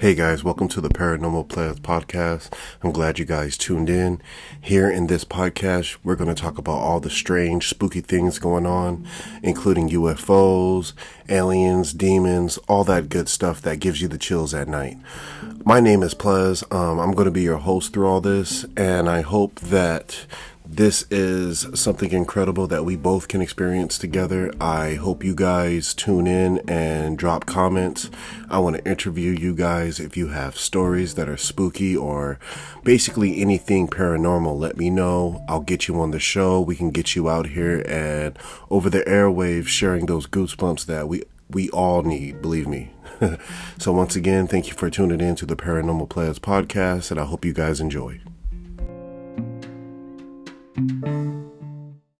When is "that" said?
12.84-13.10, 13.60-13.78, 19.60-20.24, 22.68-22.84, 31.16-31.28, 40.86-41.08